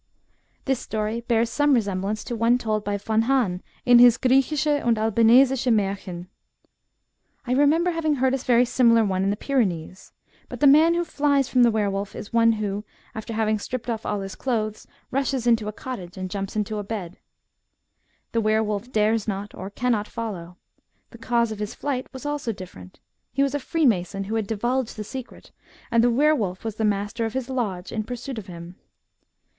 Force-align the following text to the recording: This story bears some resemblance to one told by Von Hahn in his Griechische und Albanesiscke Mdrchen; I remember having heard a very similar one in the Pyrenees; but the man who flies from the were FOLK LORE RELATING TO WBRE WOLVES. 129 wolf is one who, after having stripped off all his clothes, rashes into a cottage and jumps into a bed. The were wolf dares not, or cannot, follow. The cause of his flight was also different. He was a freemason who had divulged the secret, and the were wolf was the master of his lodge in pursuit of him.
This 0.65 0.79
story 0.79 1.21
bears 1.21 1.51
some 1.51 1.75
resemblance 1.75 2.23
to 2.23 2.35
one 2.35 2.57
told 2.57 2.83
by 2.83 2.97
Von 2.97 3.21
Hahn 3.29 3.61
in 3.85 3.99
his 3.99 4.17
Griechische 4.17 4.83
und 4.83 4.97
Albanesiscke 4.97 5.71
Mdrchen; 5.71 6.25
I 7.45 7.51
remember 7.51 7.91
having 7.91 8.15
heard 8.15 8.33
a 8.33 8.37
very 8.37 8.65
similar 8.65 9.05
one 9.05 9.23
in 9.23 9.29
the 9.29 9.37
Pyrenees; 9.37 10.11
but 10.49 10.59
the 10.59 10.65
man 10.65 10.95
who 10.95 11.03
flies 11.05 11.47
from 11.47 11.61
the 11.61 11.69
were 11.69 11.81
FOLK 11.81 11.83
LORE 11.83 11.91
RELATING 12.01 12.21
TO 12.23 12.29
WBRE 12.29 12.33
WOLVES. 12.33 12.33
129 12.33 12.69
wolf 12.71 12.79
is 12.79 12.81
one 12.81 12.81
who, 12.81 12.85
after 13.19 13.33
having 13.33 13.59
stripped 13.59 13.89
off 13.91 14.03
all 14.07 14.21
his 14.21 14.33
clothes, 14.33 14.87
rashes 15.11 15.45
into 15.45 15.67
a 15.67 15.71
cottage 15.71 16.17
and 16.17 16.31
jumps 16.31 16.55
into 16.55 16.79
a 16.79 16.83
bed. 16.83 17.19
The 18.31 18.41
were 18.41 18.63
wolf 18.63 18.91
dares 18.91 19.27
not, 19.27 19.53
or 19.53 19.69
cannot, 19.69 20.07
follow. 20.07 20.57
The 21.11 21.19
cause 21.19 21.51
of 21.51 21.59
his 21.59 21.75
flight 21.75 22.11
was 22.11 22.25
also 22.25 22.51
different. 22.51 22.99
He 23.31 23.43
was 23.43 23.53
a 23.53 23.59
freemason 23.59 24.23
who 24.23 24.33
had 24.33 24.47
divulged 24.47 24.97
the 24.97 25.03
secret, 25.03 25.51
and 25.91 26.03
the 26.03 26.09
were 26.09 26.33
wolf 26.33 26.65
was 26.65 26.77
the 26.77 26.85
master 26.85 27.25
of 27.27 27.33
his 27.33 27.51
lodge 27.51 27.91
in 27.91 28.03
pursuit 28.03 28.39
of 28.39 28.47
him. 28.47 28.77